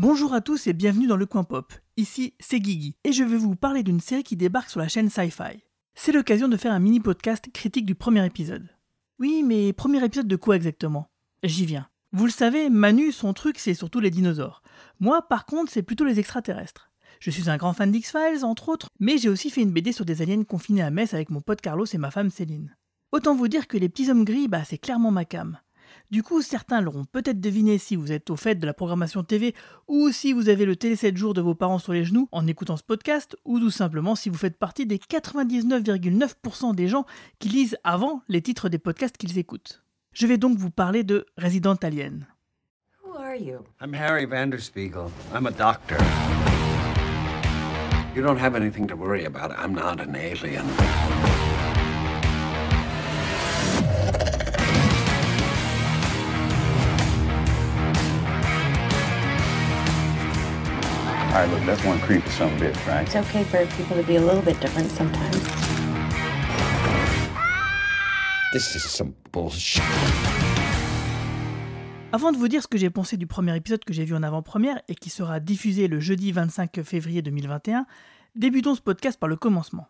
Bonjour 0.00 0.32
à 0.32 0.40
tous 0.40 0.68
et 0.68 0.74
bienvenue 0.74 1.08
dans 1.08 1.16
le 1.16 1.26
coin 1.26 1.42
pop. 1.42 1.72
Ici, 1.96 2.32
c'est 2.38 2.60
Guigui 2.60 2.94
et 3.02 3.10
je 3.10 3.24
vais 3.24 3.36
vous 3.36 3.56
parler 3.56 3.82
d'une 3.82 3.98
série 3.98 4.22
qui 4.22 4.36
débarque 4.36 4.70
sur 4.70 4.78
la 4.78 4.86
chaîne 4.86 5.10
Sci-Fi. 5.10 5.64
C'est 5.96 6.12
l'occasion 6.12 6.46
de 6.46 6.56
faire 6.56 6.70
un 6.72 6.78
mini 6.78 7.00
podcast 7.00 7.50
critique 7.52 7.84
du 7.84 7.96
premier 7.96 8.24
épisode. 8.24 8.68
Oui, 9.18 9.42
mais 9.44 9.72
premier 9.72 10.04
épisode 10.04 10.28
de 10.28 10.36
quoi 10.36 10.54
exactement? 10.54 11.08
J'y 11.42 11.66
viens. 11.66 11.88
Vous 12.12 12.26
le 12.26 12.30
savez, 12.30 12.70
Manu, 12.70 13.10
son 13.10 13.32
truc, 13.32 13.58
c'est 13.58 13.74
surtout 13.74 13.98
les 13.98 14.12
dinosaures. 14.12 14.62
Moi, 15.00 15.20
par 15.22 15.46
contre, 15.46 15.72
c'est 15.72 15.82
plutôt 15.82 16.04
les 16.04 16.20
extraterrestres. 16.20 16.92
Je 17.18 17.32
suis 17.32 17.50
un 17.50 17.56
grand 17.56 17.72
fan 17.72 17.90
d'X-Files, 17.90 18.44
entre 18.44 18.68
autres, 18.68 18.90
mais 19.00 19.18
j'ai 19.18 19.28
aussi 19.28 19.50
fait 19.50 19.62
une 19.62 19.72
BD 19.72 19.90
sur 19.90 20.04
des 20.04 20.22
aliens 20.22 20.44
confinés 20.44 20.82
à 20.82 20.92
Metz 20.92 21.12
avec 21.12 21.28
mon 21.28 21.40
pote 21.40 21.60
Carlos 21.60 21.86
et 21.92 21.98
ma 21.98 22.12
femme 22.12 22.30
Céline. 22.30 22.76
Autant 23.10 23.34
vous 23.34 23.48
dire 23.48 23.66
que 23.66 23.76
les 23.76 23.88
petits 23.88 24.12
hommes 24.12 24.24
gris, 24.24 24.46
bah, 24.46 24.62
c'est 24.62 24.78
clairement 24.78 25.10
ma 25.10 25.24
cam. 25.24 25.58
Du 26.10 26.22
coup, 26.22 26.40
certains 26.40 26.80
l'auront 26.80 27.04
peut-être 27.04 27.38
deviné 27.38 27.76
si 27.76 27.94
vous 27.94 28.12
êtes 28.12 28.30
au 28.30 28.36
fait 28.36 28.54
de 28.54 28.64
la 28.64 28.72
programmation 28.72 29.22
TV 29.22 29.54
ou 29.88 30.10
si 30.10 30.32
vous 30.32 30.48
avez 30.48 30.64
le 30.64 30.74
télé 30.74 30.96
7 30.96 31.14
jours 31.18 31.34
de 31.34 31.42
vos 31.42 31.54
parents 31.54 31.78
sur 31.78 31.92
les 31.92 32.06
genoux 32.06 32.28
en 32.32 32.46
écoutant 32.46 32.78
ce 32.78 32.82
podcast 32.82 33.36
ou 33.44 33.58
tout 33.60 33.70
simplement 33.70 34.14
si 34.14 34.30
vous 34.30 34.38
faites 34.38 34.56
partie 34.56 34.86
des 34.86 34.96
99,9% 34.96 36.74
des 36.74 36.88
gens 36.88 37.04
qui 37.38 37.50
lisent 37.50 37.76
avant 37.84 38.22
les 38.28 38.40
titres 38.40 38.70
des 38.70 38.78
podcasts 38.78 39.18
qu'ils 39.18 39.36
écoutent. 39.36 39.82
Je 40.14 40.26
vais 40.26 40.38
donc 40.38 40.56
vous 40.56 40.70
parler 40.70 41.04
de 41.04 41.26
Resident 41.36 41.76
Alien. 41.82 42.26
Who 43.04 43.12
are 43.14 43.36
you? 43.36 43.58
I'm 43.82 43.92
Harry 43.92 44.24
Vanderspiegel. 44.24 45.10
I'm 45.34 45.46
a 45.46 45.50
doctor. 45.50 45.98
You 48.16 48.22
don't 48.22 48.40
have 48.40 48.56
anything 48.56 48.86
to 48.88 48.96
worry 48.96 49.26
about. 49.26 49.52
I'm 49.58 49.74
not 49.74 50.00
an 50.00 50.16
alien. 50.16 50.64
All 61.38 61.44
right, 61.44 61.54
look, 61.54 61.64
that's 61.66 61.84
one 61.84 62.00
creepy 62.00 62.28
some 62.30 62.50
bitch, 62.58 62.74
right? 62.88 63.06
It's 63.06 63.14
okay 63.14 63.44
for 63.44 63.64
people 63.76 63.96
to 63.96 64.02
be 64.02 64.16
a 64.16 64.20
little 64.20 64.42
bit 64.42 64.58
different 64.58 64.90
sometimes. 64.90 65.36
This 68.52 68.74
is 68.74 68.82
some 68.82 69.14
bullshit. 69.30 69.84
Avant 72.10 72.32
de 72.32 72.38
vous 72.38 72.48
dire 72.48 72.60
ce 72.60 72.66
que 72.66 72.76
j'ai 72.76 72.90
pensé 72.90 73.16
du 73.16 73.28
premier 73.28 73.54
épisode 73.54 73.84
que 73.84 73.92
j'ai 73.92 74.04
vu 74.04 74.16
en 74.16 74.24
avant-première 74.24 74.80
et 74.88 74.96
qui 74.96 75.10
sera 75.10 75.38
diffusé 75.38 75.86
le 75.86 76.00
jeudi 76.00 76.32
25 76.32 76.82
février 76.82 77.22
2021, 77.22 77.86
débutons 78.34 78.74
ce 78.74 78.80
podcast 78.80 79.20
par 79.20 79.28
le 79.28 79.36
commencement. 79.36 79.86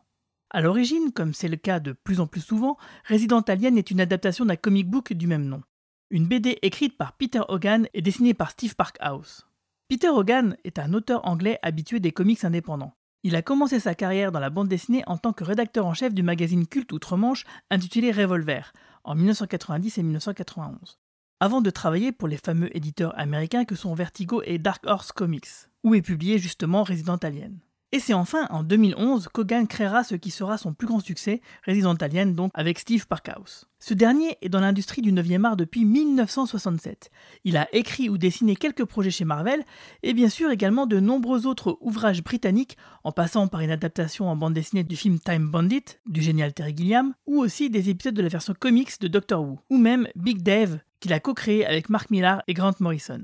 À 0.51 0.61
l'origine, 0.61 1.13
comme 1.15 1.33
c'est 1.33 1.49
le 1.49 1.57
cas 1.57 1.81
de 1.81 1.93
plus 1.93 2.21
en 2.21 2.27
plus 2.27 2.43
souvent, 2.43 2.77
Resident 3.09 3.41
Alien 3.41 3.79
est 3.79 3.91
une 3.91 4.03
adaptation 4.03 4.45
d'un 4.45 4.57
comic 4.57 4.87
book 4.91 5.15
du 5.15 5.27
même 5.27 5.47
nom. 5.47 5.63
Une 6.11 6.27
BD 6.27 6.59
écrite 6.61 6.99
par 6.99 7.15
Peter 7.15 7.41
Hogan 7.49 7.89
et 7.95 8.03
dessinée 8.03 8.35
par 8.35 8.51
Steve 8.51 8.77
Parkhouse. 8.77 9.48
Peter 9.89 10.11
Hogan 10.11 10.55
est 10.65 10.79
un 10.79 10.93
auteur 10.93 11.27
anglais 11.27 11.59
habitué 11.63 11.99
des 11.99 12.13
comics 12.13 12.45
indépendants. 12.45 12.93
Il 13.23 13.35
a 13.35 13.41
commencé 13.41 13.81
sa 13.81 13.95
carrière 13.95 14.33
dans 14.33 14.39
la 14.39 14.51
bande 14.51 14.69
dessinée 14.69 15.03
en 15.07 15.17
tant 15.17 15.33
que 15.33 15.45
rédacteur 15.45 15.87
en 15.87 15.95
chef 15.95 16.13
du 16.13 16.23
magazine 16.23 16.67
culte 16.67 16.93
outre-Manche 16.93 17.47
intitulé 17.71 18.13
Revolver 18.13 18.75
en 19.03 19.15
1990 19.15 19.97
et 19.97 20.03
1991 20.03 20.99
avant 21.41 21.61
de 21.61 21.71
travailler 21.71 22.13
pour 22.13 22.29
les 22.29 22.37
fameux 22.37 22.77
éditeurs 22.77 23.17
américains 23.19 23.65
que 23.65 23.77
sont 23.77 23.95
Vertigo 23.95 24.43
et 24.45 24.59
Dark 24.59 24.85
Horse 24.87 25.13
Comics, 25.13 25.69
où 25.85 25.95
est 25.95 26.03
publié 26.03 26.39
justement 26.39 26.83
Resident 26.83 27.17
Alien. 27.17 27.61
Et 27.91 28.01
c'est 28.01 28.13
enfin 28.13 28.47
en 28.51 28.63
2011 28.63 29.29
qu'Hogan 29.33 29.67
créera 29.67 30.05
ce 30.05 30.15
qui 30.15 30.31
sera 30.31 30.59
son 30.59 30.75
plus 30.75 30.87
grand 30.87 31.01
succès, 31.01 31.41
Resident 31.67 31.95
Alien 31.95 32.35
donc 32.35 32.51
avec 32.53 32.79
Steve 32.79 33.07
Parkhouse. 33.07 33.67
Ce 33.79 33.95
dernier 33.95 34.37
est 34.43 34.51
dans 34.51 34.61
l'industrie 34.61 35.01
du 35.01 35.11
9e 35.11 35.45
art 35.45 35.57
depuis 35.57 35.87
1967. 35.87 37.11
Il 37.45 37.57
a 37.57 37.67
écrit 37.75 38.11
ou 38.11 38.19
dessiné 38.19 38.57
quelques 38.57 38.85
projets 38.85 39.11
chez 39.11 39.25
Marvel 39.25 39.65
et 40.03 40.13
bien 40.13 40.29
sûr 40.29 40.51
également 40.51 40.85
de 40.85 41.01
nombreux 41.01 41.47
autres 41.47 41.79
ouvrages 41.81 42.23
britanniques 42.23 42.77
en 43.05 43.13
passant 43.13 43.49
par 43.49 43.61
une 43.61 43.71
adaptation 43.71 44.29
en 44.29 44.37
bande 44.37 44.53
dessinée 44.53 44.85
du 44.85 44.97
film 44.97 45.19
Time 45.19 45.49
Bandit 45.49 45.85
du 46.05 46.21
génial 46.21 46.53
Terry 46.53 46.77
Gilliam 46.77 47.15
ou 47.27 47.41
aussi 47.41 47.71
des 47.71 47.89
épisodes 47.89 48.15
de 48.15 48.23
la 48.23 48.29
version 48.29 48.53
comics 48.59 49.01
de 49.01 49.09
Doctor 49.09 49.43
Who 49.43 49.61
ou 49.71 49.79
même 49.79 50.09
Big 50.15 50.43
Dave 50.43 50.81
qu'il 51.01 51.15
a 51.15 51.21
co-créé 51.21 51.65
avec 51.65 51.89
Mark 51.89 52.11
Millar 52.11 52.43
et 52.49 52.55
Grant 52.55 52.75
Morrison. 52.81 53.23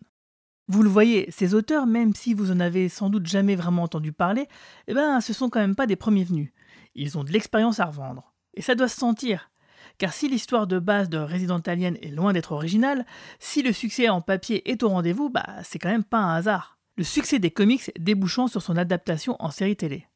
Vous 0.67 0.83
le 0.83 0.89
voyez, 0.89 1.31
ces 1.31 1.55
auteurs, 1.55 1.87
même 1.87 2.15
si 2.15 2.33
vous 2.33 2.51
en 2.51 2.59
avez 2.59 2.89
sans 2.89 3.11
doute 3.11 3.27
jamais 3.27 3.55
vraiment 3.55 3.83
entendu 3.83 4.13
parler, 4.13 4.49
eh 4.87 4.95
ben, 4.95 5.21
ce 5.21 5.35
sont 5.35 5.51
quand 5.51 5.61
même 5.61 5.75
pas 5.75 5.87
des 5.87 5.97
premiers 5.97 6.25
venus. 6.25 6.53
Ils 6.95 7.19
ont 7.19 7.25
de 7.25 7.33
l'expérience 7.33 7.81
à 7.81 7.87
revendre. 7.87 8.33
Et 8.55 8.63
ça 8.63 8.75
doit 8.75 8.89
se 8.89 8.97
sentir. 8.97 9.51
Car 9.99 10.13
si 10.13 10.29
l'histoire 10.29 10.67
de 10.67 10.79
base 10.79 11.11
de 11.11 11.19
Resident 11.19 11.61
Alien 11.61 11.97
est 12.01 12.11
loin 12.11 12.33
d'être 12.33 12.53
originale, 12.53 13.05
si 13.39 13.63
le 13.63 13.73
succès 13.73 14.09
en 14.09 14.23
papier 14.23 14.69
est 14.71 14.83
au 14.83 14.89
rendez-vous, 14.89 15.29
bah 15.29 15.45
c'est 15.63 15.79
quand 15.79 15.91
même 15.91 16.05
pas 16.05 16.19
un 16.19 16.35
hasard. 16.35 16.79
Le 16.97 17.05
succès 17.05 17.39
des 17.39 17.51
comics 17.51 17.93
débouchant 17.99 18.47
sur 18.47 18.63
son 18.63 18.77
adaptation 18.77 19.37
en 19.41 19.51
série 19.51 19.77
télé. 19.77 20.07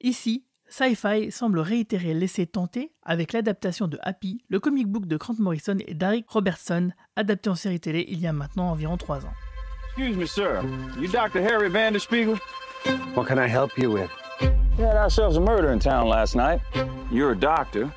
Ici, 0.00 0.46
Sci-Fi 0.68 1.30
semble 1.30 1.60
réitérer 1.60 2.14
l'essai 2.14 2.46
tenté 2.46 2.92
avec 3.02 3.32
l'adaptation 3.32 3.88
de 3.88 3.98
Happy, 4.02 4.42
le 4.48 4.60
comic 4.60 4.86
book 4.86 5.06
de 5.06 5.16
Grant 5.16 5.34
Morrison 5.38 5.76
et 5.86 5.94
Derek 5.94 6.28
Robertson, 6.28 6.92
adapté 7.16 7.50
en 7.50 7.54
série 7.54 7.80
télé 7.80 8.06
il 8.08 8.20
y 8.20 8.26
a 8.26 8.32
maintenant 8.32 8.70
environ 8.70 8.96
3 8.96 9.26
ans. 9.26 9.47
Excuse 9.98 10.16
me, 10.16 10.26
sir. 10.26 10.62
You 10.96 11.08
Dr. 11.08 11.42
Harry 11.42 11.68
Vanderspiegel? 11.68 12.38
What 13.16 13.26
can 13.26 13.36
I 13.36 13.48
help 13.48 13.76
you 13.76 13.90
with? 13.90 14.08
We 14.40 14.84
had 14.84 14.94
ourselves 14.94 15.36
a 15.36 15.40
murder 15.40 15.72
in 15.72 15.80
town 15.80 16.06
last 16.06 16.36
night. 16.36 16.60
You're 17.10 17.32
a 17.32 17.36
doctor. 17.36 17.92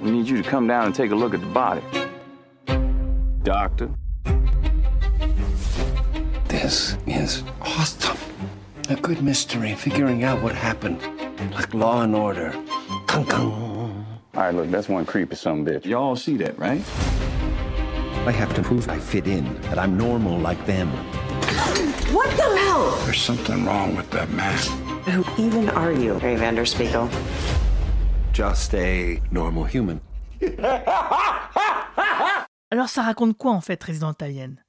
We 0.00 0.12
need 0.12 0.28
you 0.28 0.40
to 0.40 0.48
come 0.48 0.68
down 0.68 0.86
and 0.86 0.94
take 0.94 1.10
a 1.10 1.16
look 1.16 1.34
at 1.34 1.40
the 1.40 1.46
body. 1.46 1.82
Doctor. 3.42 3.90
This 6.46 6.96
is 7.08 7.42
awesome. 7.60 8.18
A 8.88 8.94
good 8.94 9.20
mystery, 9.20 9.74
figuring 9.74 10.22
out 10.22 10.40
what 10.44 10.54
happened. 10.54 11.02
Like 11.52 11.74
Law 11.74 12.02
and 12.02 12.14
Order. 12.14 12.52
Kung 13.08 13.26
kung. 13.26 13.50
All 13.50 14.42
right, 14.42 14.54
look, 14.54 14.70
that's 14.70 14.88
one 14.88 15.04
creepy 15.04 15.34
some 15.34 15.66
bitch. 15.66 15.86
Y'all 15.86 16.14
see 16.14 16.36
that, 16.36 16.56
right? 16.56 16.80
I 18.28 18.30
have 18.30 18.54
to 18.54 18.62
prove 18.62 18.88
I 18.88 19.00
fit 19.00 19.26
in, 19.26 19.60
that 19.62 19.80
I'm 19.80 19.98
normal 19.98 20.38
like 20.38 20.64
them. 20.66 20.88
What 22.12 22.28
the 22.36 22.42
hell? 22.42 22.92
There's 23.06 23.22
something 23.22 23.64
wrong 23.64 23.96
with 23.96 24.10
that 24.10 24.28
man. 24.32 24.54
Who 25.06 25.24
even 25.42 25.70
are 25.70 25.92
you, 25.92 26.18
Ray 26.18 26.36
Vanderspiegel? 26.36 27.08
Just 28.34 28.74
a 28.74 29.18
Normal 29.30 29.64
human. 29.64 29.98
Alors 32.70 32.90
ça 32.90 33.02
raconte 33.02 33.38
quoi 33.38 33.52
en 33.52 33.62
fait 33.62 33.82
Resident 33.82 34.12
Alien? 34.20 34.62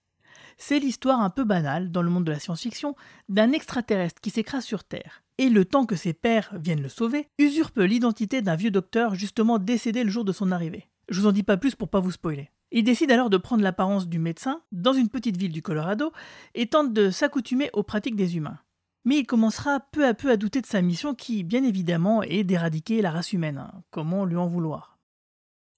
C'est 0.57 0.79
l'histoire 0.79 1.19
un 1.19 1.29
peu 1.29 1.43
banale 1.43 1.91
dans 1.91 2.01
le 2.01 2.09
monde 2.09 2.23
de 2.23 2.31
la 2.31 2.39
science-fiction 2.39 2.95
d'un 3.27 3.51
extraterrestre 3.51 4.21
qui 4.21 4.29
s'écrase 4.29 4.63
sur 4.63 4.85
Terre. 4.85 5.21
Et 5.37 5.49
le 5.49 5.65
temps 5.65 5.85
que 5.85 5.97
ses 5.97 6.13
pères 6.13 6.49
viennent 6.53 6.81
le 6.81 6.87
sauver, 6.87 7.27
usurpe 7.39 7.79
l'identité 7.79 8.41
d'un 8.41 8.55
vieux 8.55 8.71
docteur 8.71 9.15
justement 9.15 9.59
décédé 9.59 10.05
le 10.05 10.09
jour 10.11 10.23
de 10.23 10.31
son 10.31 10.53
arrivée. 10.53 10.87
Je 11.09 11.19
vous 11.19 11.27
en 11.27 11.33
dis 11.33 11.43
pas 11.43 11.57
plus 11.57 11.75
pour 11.75 11.89
pas 11.89 11.99
vous 11.99 12.11
spoiler. 12.11 12.52
Il 12.75 12.83
décide 12.83 13.11
alors 13.11 13.29
de 13.29 13.37
prendre 13.37 13.61
l'apparence 13.61 14.07
du 14.07 14.17
médecin 14.17 14.61
dans 14.71 14.93
une 14.93 15.07
petite 15.07 15.37
ville 15.37 15.51
du 15.51 15.61
Colorado 15.61 16.11
et 16.55 16.65
tente 16.65 16.91
de 16.91 17.11
s'accoutumer 17.11 17.69
aux 17.73 17.83
pratiques 17.83 18.15
des 18.15 18.35
humains. 18.35 18.57
Mais 19.05 19.19
il 19.19 19.27
commencera 19.27 19.79
peu 19.79 20.07
à 20.07 20.15
peu 20.15 20.31
à 20.31 20.37
douter 20.37 20.59
de 20.59 20.65
sa 20.65 20.81
mission 20.81 21.13
qui, 21.13 21.43
bien 21.43 21.63
évidemment, 21.63 22.23
est 22.23 22.43
d'éradiquer 22.43 23.03
la 23.03 23.11
race 23.11 23.31
humaine. 23.31 23.59
hein. 23.59 23.83
Comment 23.91 24.25
lui 24.25 24.37
en 24.37 24.47
vouloir 24.47 24.97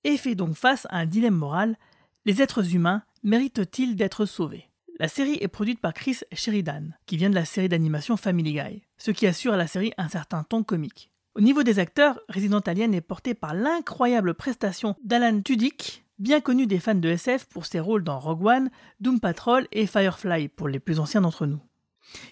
Et 0.06 0.16
fait 0.16 0.36
donc 0.36 0.56
face 0.56 0.88
à 0.90 1.00
un 1.00 1.06
dilemme 1.06 1.36
moral 1.36 1.78
les 2.24 2.42
êtres 2.42 2.74
humains 2.74 3.04
méritent-ils 3.24 3.98
d'être 3.98 4.26
sauvés? 4.26 4.70
La 4.98 5.10
série 5.10 5.38
est 5.42 5.50
produite 5.50 5.82
par 5.82 5.94
Chris 5.94 6.20
Sheridan, 6.32 6.92
qui 7.06 7.18
vient 7.18 7.30
de 7.30 7.36
la 7.36 7.44
série 7.44 7.68
d'animation 7.68 8.16
Family 8.16 8.54
Guy, 8.54 8.84
ce 8.98 9.12
qui 9.12 9.28
assure 9.28 9.54
à 9.54 9.58
la 9.58 9.68
série 9.68 9.92
un 9.98 10.08
certain 10.08 10.44
ton 10.44 10.64
comique. 10.64 11.12
Au 11.36 11.42
niveau 11.42 11.64
des 11.64 11.80
acteurs, 11.80 12.22
Resident 12.30 12.62
Alien 12.62 12.94
est 12.94 13.02
porté 13.02 13.34
par 13.34 13.54
l'incroyable 13.54 14.34
prestation 14.36 14.96
d'Alan 15.04 15.42
Tudyk, 15.42 16.05
bien 16.20 16.42
connu 16.42 16.68
des 16.68 16.80
fans 16.80 16.96
de 16.96 17.10
SF 17.10 17.46
pour 17.46 17.66
ses 17.66 17.80
rôles 17.80 18.04
dans 18.04 18.20
Rogue 18.20 18.46
One, 18.46 18.70
Doom 19.00 19.20
Patrol 19.20 19.68
et 19.72 19.86
Firefly 19.86 20.48
pour 20.50 20.68
les 20.68 20.80
plus 20.80 21.00
anciens 21.00 21.22
d'entre 21.22 21.46
nous. 21.46 21.60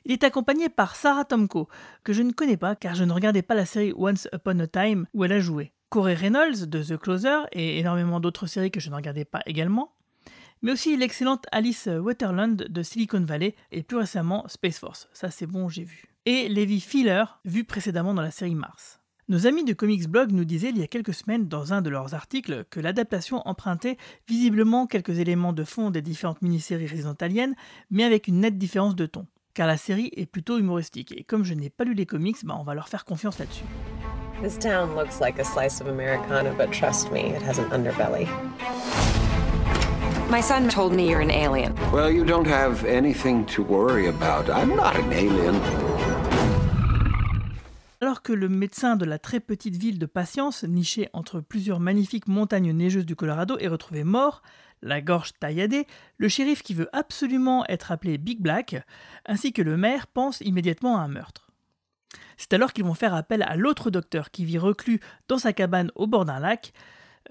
Il 0.05 0.11
est 0.11 0.23
accompagné 0.23 0.69
par 0.69 0.95
Sarah 0.95 1.25
Tomko, 1.25 1.67
que 2.03 2.13
je 2.13 2.21
ne 2.21 2.31
connais 2.31 2.57
pas 2.57 2.75
car 2.75 2.95
je 2.95 3.03
ne 3.03 3.11
regardais 3.11 3.41
pas 3.41 3.55
la 3.55 3.65
série 3.65 3.93
Once 3.95 4.27
Upon 4.33 4.59
a 4.59 4.67
Time 4.67 5.07
où 5.13 5.23
elle 5.23 5.33
a 5.33 5.39
joué. 5.39 5.73
Corey 5.89 6.13
Reynolds 6.13 6.67
de 6.67 6.83
The 6.83 6.97
Closer 6.97 7.41
et 7.51 7.79
énormément 7.79 8.19
d'autres 8.19 8.47
séries 8.47 8.71
que 8.71 8.79
je 8.79 8.89
ne 8.89 8.95
regardais 8.95 9.25
pas 9.25 9.41
également. 9.45 9.93
mais 10.61 10.71
aussi 10.71 10.95
l'excellente 10.95 11.45
Alice 11.51 11.87
Waterland 11.87 12.55
de 12.55 12.83
Silicon 12.83 13.21
Valley 13.25 13.53
et 13.71 13.83
plus 13.83 13.97
récemment 13.97 14.47
Space 14.47 14.79
Force. 14.79 15.09
Ça 15.13 15.29
c'est 15.29 15.45
bon, 15.45 15.67
j'ai 15.69 15.83
vu. 15.83 16.05
Et 16.25 16.47
Levi 16.47 16.79
Filler, 16.79 17.25
vu 17.43 17.65
précédemment 17.65 18.13
dans 18.13 18.21
la 18.21 18.31
série 18.31 18.55
Mars. 18.55 19.02
Nos 19.29 19.47
amis 19.47 19.63
de 19.63 19.71
Comics 19.71 20.09
Blog 20.09 20.33
nous 20.33 20.43
disaient 20.43 20.67
il 20.67 20.77
y 20.77 20.83
a 20.83 20.87
quelques 20.87 21.13
semaines 21.13 21.47
dans 21.47 21.71
un 21.71 21.81
de 21.81 21.89
leurs 21.89 22.13
articles 22.13 22.65
que 22.69 22.81
l'adaptation 22.81 23.41
empruntait 23.45 23.95
visiblement 24.27 24.85
quelques 24.85 25.17
éléments 25.17 25.53
de 25.53 25.63
fond 25.63 25.91
des 25.91 26.01
différentes 26.01 26.41
mini-séries 26.41 26.87
Resident 26.87 27.15
Alien, 27.21 27.55
mais 27.89 28.03
avec 28.03 28.27
une 28.27 28.41
nette 28.41 28.57
différence 28.57 28.97
de 28.97 29.05
ton. 29.05 29.25
Car 29.53 29.65
la 29.65 29.77
série 29.77 30.11
est 30.17 30.25
plutôt 30.25 30.57
humoristique, 30.57 31.13
et 31.17 31.23
comme 31.23 31.45
je 31.45 31.53
n'ai 31.53 31.69
pas 31.69 31.85
lu 31.85 31.93
les 31.93 32.05
comics, 32.05 32.43
bah 32.43 32.57
on 32.59 32.63
va 32.63 32.73
leur 32.73 32.89
faire 32.89 33.05
confiance 33.05 33.39
là-dessus. 33.39 33.63
This 34.41 34.59
town 34.59 34.93
looks 34.93 35.21
like 35.21 35.39
a 35.39 35.45
slice 35.45 35.79
of 35.79 35.87
Americana, 35.87 36.51
but 36.57 36.71
trust 36.71 37.09
me, 37.09 37.33
it 37.33 37.41
has 37.43 37.59
an 37.59 37.69
underbelly. 37.71 38.27
My 40.29 40.41
son 40.41 40.67
told 40.67 40.91
me 40.93 41.09
you're 41.09 41.21
an 41.21 41.31
alien. 41.31 41.73
Well, 41.93 42.11
you 42.11 42.25
don't 42.25 42.47
have 42.47 42.83
anything 42.83 43.45
to 43.55 43.63
worry 43.63 44.09
about. 44.09 44.49
I'm 44.49 44.75
not 44.75 44.97
an 44.97 45.13
alien. 45.13 45.61
Alors 48.03 48.21
que 48.21 48.33
le 48.33 48.49
médecin 48.49 48.97
de 48.97 49.05
la 49.05 49.17
très 49.17 49.39
petite 49.39 49.77
ville 49.77 49.97
de 49.97 50.05
Patience, 50.05 50.65
nichée 50.65 51.07
entre 51.13 51.39
plusieurs 51.39 51.79
magnifiques 51.79 52.27
montagnes 52.27 52.73
neigeuses 52.73 53.05
du 53.05 53.15
Colorado, 53.15 53.57
est 53.59 53.69
retrouvé 53.69 54.03
mort, 54.03 54.41
la 54.81 54.99
gorge 54.99 55.31
tailladée, 55.39 55.87
le 56.17 56.27
shérif 56.27 56.63
qui 56.63 56.73
veut 56.73 56.89
absolument 56.91 57.63
être 57.69 57.93
appelé 57.93 58.17
Big 58.17 58.41
Black, 58.41 58.75
ainsi 59.25 59.53
que 59.53 59.61
le 59.61 59.77
maire 59.77 60.07
pensent 60.07 60.41
immédiatement 60.41 60.97
à 60.97 61.03
un 61.03 61.07
meurtre. 61.07 61.49
C'est 62.35 62.51
alors 62.51 62.73
qu'ils 62.73 62.83
vont 62.83 62.93
faire 62.93 63.13
appel 63.13 63.41
à 63.41 63.55
l'autre 63.55 63.89
docteur 63.89 64.31
qui 64.31 64.43
vit 64.43 64.57
reclus 64.57 64.99
dans 65.29 65.37
sa 65.37 65.53
cabane 65.53 65.89
au 65.95 66.05
bord 66.05 66.25
d'un 66.25 66.41
lac. 66.41 66.73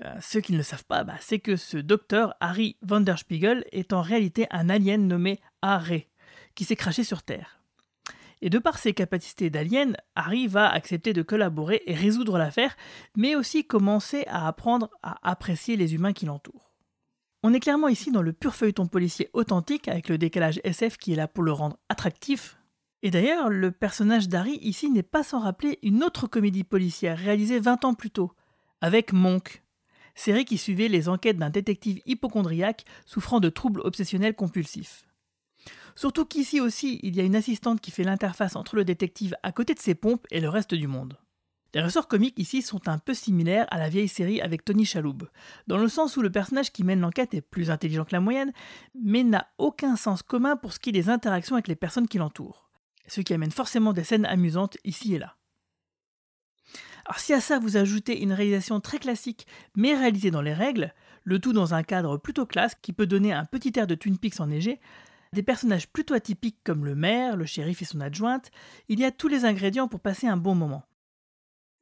Euh, 0.02 0.14
ceux 0.22 0.40
qui 0.40 0.54
ne 0.54 0.62
savent 0.62 0.86
pas, 0.86 1.04
bah, 1.04 1.16
c'est 1.20 1.38
que 1.38 1.56
ce 1.56 1.76
docteur, 1.76 2.34
Harry 2.40 2.78
Vanderspiegel, 2.80 3.66
est 3.72 3.92
en 3.92 4.00
réalité 4.00 4.46
un 4.50 4.70
alien 4.70 5.06
nommé 5.06 5.38
Harry, 5.60 6.08
qui 6.54 6.64
s'est 6.64 6.76
craché 6.76 7.04
sur 7.04 7.22
Terre. 7.22 7.61
Et 8.42 8.50
de 8.50 8.58
par 8.58 8.76
ses 8.76 8.92
capacités 8.92 9.50
d'alien, 9.50 9.96
Harry 10.16 10.48
va 10.48 10.68
accepter 10.68 11.12
de 11.12 11.22
collaborer 11.22 11.82
et 11.86 11.94
résoudre 11.94 12.38
l'affaire, 12.38 12.76
mais 13.16 13.36
aussi 13.36 13.64
commencer 13.64 14.24
à 14.26 14.48
apprendre 14.48 14.90
à 15.04 15.16
apprécier 15.30 15.76
les 15.76 15.94
humains 15.94 16.12
qui 16.12 16.26
l'entourent. 16.26 16.72
On 17.44 17.54
est 17.54 17.60
clairement 17.60 17.86
ici 17.86 18.10
dans 18.10 18.20
le 18.20 18.32
pur 18.32 18.56
feuilleton 18.56 18.88
policier 18.88 19.30
authentique 19.32 19.86
avec 19.86 20.08
le 20.08 20.18
décalage 20.18 20.60
SF 20.64 20.96
qui 20.96 21.12
est 21.12 21.16
là 21.16 21.28
pour 21.28 21.44
le 21.44 21.52
rendre 21.52 21.78
attractif. 21.88 22.58
Et 23.02 23.12
d'ailleurs, 23.12 23.48
le 23.48 23.70
personnage 23.70 24.28
d'Harry 24.28 24.58
ici 24.60 24.90
n'est 24.90 25.04
pas 25.04 25.22
sans 25.22 25.38
rappeler 25.38 25.78
une 25.82 26.02
autre 26.02 26.26
comédie 26.26 26.64
policière 26.64 27.18
réalisée 27.18 27.60
20 27.60 27.84
ans 27.84 27.94
plus 27.94 28.10
tôt, 28.10 28.32
avec 28.80 29.12
Monk, 29.12 29.62
série 30.16 30.44
qui 30.44 30.58
suivait 30.58 30.88
les 30.88 31.08
enquêtes 31.08 31.38
d'un 31.38 31.50
détective 31.50 32.00
hypochondriaque 32.06 32.84
souffrant 33.06 33.38
de 33.38 33.48
troubles 33.48 33.82
obsessionnels 33.84 34.34
compulsifs. 34.34 35.04
Surtout 35.94 36.24
qu'ici 36.24 36.60
aussi, 36.60 37.00
il 37.02 37.16
y 37.16 37.20
a 37.20 37.24
une 37.24 37.36
assistante 37.36 37.80
qui 37.80 37.90
fait 37.90 38.04
l'interface 38.04 38.56
entre 38.56 38.76
le 38.76 38.84
détective 38.84 39.36
à 39.42 39.52
côté 39.52 39.74
de 39.74 39.78
ses 39.78 39.94
pompes 39.94 40.26
et 40.30 40.40
le 40.40 40.48
reste 40.48 40.74
du 40.74 40.86
monde. 40.86 41.18
Les 41.74 41.80
ressorts 41.80 42.08
comiques 42.08 42.38
ici 42.38 42.60
sont 42.60 42.86
un 42.86 42.98
peu 42.98 43.14
similaires 43.14 43.66
à 43.70 43.78
la 43.78 43.88
vieille 43.88 44.08
série 44.08 44.42
avec 44.42 44.64
Tony 44.64 44.84
Chaloub, 44.84 45.28
dans 45.66 45.78
le 45.78 45.88
sens 45.88 46.16
où 46.18 46.22
le 46.22 46.30
personnage 46.30 46.70
qui 46.70 46.84
mène 46.84 47.00
l'enquête 47.00 47.32
est 47.32 47.40
plus 47.40 47.70
intelligent 47.70 48.04
que 48.04 48.12
la 48.12 48.20
moyenne, 48.20 48.52
mais 48.94 49.24
n'a 49.24 49.48
aucun 49.56 49.96
sens 49.96 50.22
commun 50.22 50.56
pour 50.56 50.74
ce 50.74 50.78
qui 50.78 50.90
est 50.90 50.92
des 50.92 51.08
interactions 51.08 51.56
avec 51.56 51.68
les 51.68 51.76
personnes 51.76 52.08
qui 52.08 52.18
l'entourent, 52.18 52.68
ce 53.06 53.22
qui 53.22 53.32
amène 53.32 53.50
forcément 53.50 53.94
des 53.94 54.04
scènes 54.04 54.26
amusantes 54.26 54.76
ici 54.84 55.14
et 55.14 55.18
là. 55.18 55.36
Alors 57.06 57.18
si 57.18 57.32
à 57.32 57.40
ça 57.40 57.58
vous 57.58 57.78
ajoutez 57.78 58.22
une 58.22 58.32
réalisation 58.34 58.80
très 58.80 58.98
classique 58.98 59.46
mais 59.74 59.94
réalisée 59.94 60.30
dans 60.30 60.42
les 60.42 60.52
règles, 60.52 60.94
le 61.24 61.38
tout 61.38 61.54
dans 61.54 61.72
un 61.72 61.82
cadre 61.82 62.18
plutôt 62.18 62.46
classe 62.46 62.74
qui 62.82 62.92
peut 62.92 63.06
donner 63.06 63.32
un 63.32 63.44
petit 63.44 63.72
air 63.76 63.86
de 63.86 63.94
Twin 63.94 64.18
Peaks 64.18 64.40
enneigé, 64.40 64.78
des 65.32 65.43
personnages 65.43 65.88
plutôt 65.88 66.14
atypiques 66.14 66.61
comme 66.64 66.84
le 66.84 66.94
maire, 66.94 67.37
le 67.37 67.46
shérif 67.46 67.82
et 67.82 67.87
son 67.87 68.00
adjointe, 68.00 68.50
il 68.88 69.00
y 69.00 69.05
a 69.05 69.12
tous 69.12 69.29
les 69.29 69.44
ingrédients 69.44 69.88
pour 69.88 70.00
passer 70.00 70.26
un 70.26 70.37
bon 70.37 70.55
moment. 70.55 70.84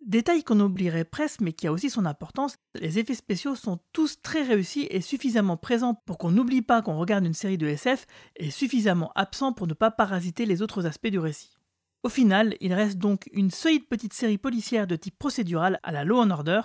Détail 0.05 0.43
qu'on 0.45 0.61
oublierait 0.61 1.05
presque 1.05 1.43
mais 1.43 1.53
qui 1.53 1.67
a 1.67 1.73
aussi 1.73 1.91
son 1.91 2.07
importance, 2.07 2.57
les 2.75 2.99
effets 2.99 3.15
spéciaux 3.15 3.55
sont 3.55 3.81
tous 3.93 4.23
très 4.23 4.43
réussis 4.43 4.87
et 4.91 5.03
suffisamment 5.03 5.59
présents 5.59 5.95
pour 6.07 6.17
qu'on 6.17 6.31
n'oublie 6.31 6.63
pas 6.63 6.81
qu'on 6.81 6.97
regarde 6.97 7.27
une 7.27 7.35
série 7.35 7.59
de 7.59 7.67
SF 7.67 8.07
et 8.37 8.51
suffisamment 8.51 9.13
absents 9.15 9.53
pour 9.53 9.67
ne 9.67 9.75
pas 9.75 9.91
parasiter 9.91 10.47
les 10.47 10.63
autres 10.63 10.87
aspects 10.87 11.09
du 11.09 11.19
récit. 11.19 11.59
Au 12.03 12.09
final, 12.09 12.57
il 12.61 12.73
reste 12.73 12.97
donc 12.97 13.29
une 13.33 13.51
solide 13.51 13.87
petite 13.87 14.15
série 14.15 14.39
policière 14.39 14.87
de 14.87 14.97
type 14.97 15.19
procédural 15.19 15.79
à 15.83 15.93
la 15.93 16.05
Law 16.05 16.23
and 16.23 16.31
Order 16.31 16.63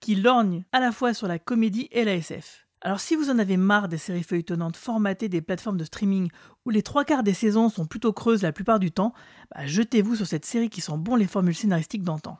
qui 0.00 0.14
lorgne 0.14 0.64
à 0.72 0.80
la 0.80 0.90
fois 0.90 1.12
sur 1.12 1.28
la 1.28 1.38
comédie 1.38 1.88
et 1.92 2.04
la 2.04 2.14
SF. 2.14 2.66
Alors 2.82 3.00
si 3.00 3.14
vous 3.14 3.28
en 3.28 3.38
avez 3.38 3.58
marre 3.58 3.88
des 3.88 3.98
séries 3.98 4.22
feuilletonnantes 4.22 4.76
formatées 4.76 5.28
des 5.28 5.42
plateformes 5.42 5.76
de 5.76 5.84
streaming 5.84 6.30
où 6.64 6.70
les 6.70 6.82
trois 6.82 7.04
quarts 7.04 7.22
des 7.22 7.34
saisons 7.34 7.68
sont 7.68 7.84
plutôt 7.84 8.14
creuses 8.14 8.42
la 8.42 8.52
plupart 8.52 8.78
du 8.78 8.90
temps, 8.90 9.12
bah, 9.54 9.66
jetez-vous 9.66 10.16
sur 10.16 10.26
cette 10.26 10.46
série 10.46 10.70
qui 10.70 10.80
sent 10.80 10.96
bon 10.96 11.14
les 11.14 11.26
formules 11.26 11.54
scénaristiques 11.54 12.04
d'antan. 12.04 12.38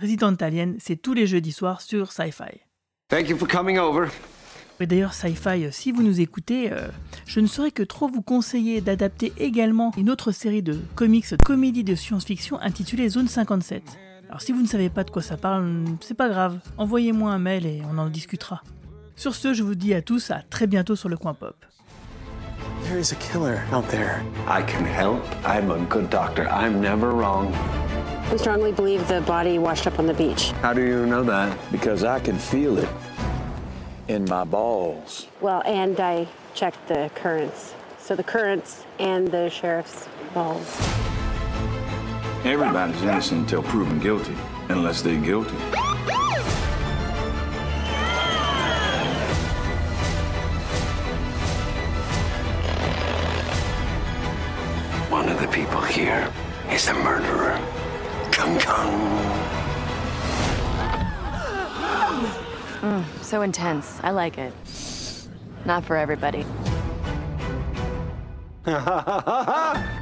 Resident 0.00 0.34
Alien, 0.36 0.76
c'est 0.78 0.96
tous 0.96 1.12
les 1.12 1.26
jeudis 1.26 1.52
soirs 1.52 1.82
sur 1.82 2.10
Sci-Fi. 2.10 2.62
Thank 3.08 3.28
you 3.28 3.36
for 3.36 3.46
coming 3.46 3.76
over. 3.76 4.08
Et 4.80 4.86
d'ailleurs, 4.86 5.12
Sci-Fi, 5.12 5.70
si 5.70 5.92
vous 5.92 6.02
nous 6.02 6.22
écoutez, 6.22 6.72
euh, 6.72 6.88
je 7.26 7.40
ne 7.40 7.46
saurais 7.46 7.70
que 7.70 7.82
trop 7.82 8.08
vous 8.08 8.22
conseiller 8.22 8.80
d'adapter 8.80 9.34
également 9.36 9.92
une 9.98 10.08
autre 10.08 10.32
série 10.32 10.62
de 10.62 10.80
comics, 10.94 11.30
de 11.30 11.36
comédie 11.36 11.84
de 11.84 11.94
science-fiction 11.94 12.58
intitulée 12.60 13.10
Zone 13.10 13.28
57. 13.28 13.82
Alors 14.28 14.40
si 14.40 14.52
vous 14.52 14.62
ne 14.62 14.66
savez 14.66 14.88
pas 14.88 15.04
de 15.04 15.10
quoi 15.10 15.20
ça 15.20 15.36
parle, 15.36 15.84
c'est 16.00 16.14
pas 16.14 16.30
grave, 16.30 16.58
envoyez-moi 16.78 17.30
un 17.30 17.38
mail 17.38 17.66
et 17.66 17.82
on 17.92 17.98
en 17.98 18.08
discutera. 18.08 18.62
Sur 19.22 19.36
ce, 19.36 19.54
je 19.54 19.62
vous 19.62 19.76
dis 19.76 19.94
à 19.94 20.02
tous 20.02 20.32
à 20.32 20.40
très 20.50 20.66
bientôt 20.66 20.96
sur 20.96 21.08
le 21.08 21.16
coin 21.16 21.32
pop. 21.32 21.54
There 22.88 22.98
is 22.98 23.12
a 23.12 23.16
killer 23.20 23.60
out 23.72 23.88
there. 23.88 24.20
I 24.48 24.62
can 24.64 24.84
help. 24.84 25.22
I'm 25.46 25.70
a 25.70 25.78
good 25.88 26.10
doctor. 26.10 26.48
I'm 26.48 26.80
never 26.80 27.12
wrong. 27.12 27.54
We 28.32 28.38
strongly 28.38 28.72
believe 28.72 29.06
the 29.06 29.20
body 29.20 29.60
washed 29.60 29.86
up 29.86 30.00
on 30.00 30.08
the 30.08 30.12
beach. 30.12 30.50
How 30.60 30.74
do 30.74 30.80
you 30.80 31.06
know 31.06 31.22
that? 31.22 31.56
Because 31.70 32.02
I 32.02 32.18
can 32.18 32.36
feel 32.36 32.78
it 32.78 32.88
in 34.08 34.24
my 34.24 34.42
balls. 34.42 35.28
Well, 35.40 35.62
and 35.66 36.00
I 36.00 36.26
checked 36.54 36.88
the 36.88 37.08
currents. 37.14 37.74
So 38.00 38.16
the 38.16 38.24
currents 38.24 38.84
and 38.98 39.30
the 39.30 39.48
sheriff's 39.50 40.08
balls. 40.34 40.66
Everybody's 42.44 43.00
innocent 43.04 43.42
until 43.42 43.62
proven 43.62 44.00
guilty, 44.00 44.34
unless 44.68 45.00
they're 45.00 45.20
guilty. 45.20 45.54
One 55.12 55.28
of 55.28 55.38
the 55.38 55.48
people 55.48 55.82
here 55.82 56.32
is 56.70 56.86
the 56.86 56.94
murderer. 56.94 57.60
Kung 58.32 58.58
Kung. 58.58 58.92
Mm, 62.80 63.04
so 63.22 63.42
intense. 63.42 64.00
I 64.02 64.10
like 64.12 64.38
it. 64.38 64.54
Not 65.66 65.84
for 65.84 65.98
everybody. 65.98 66.46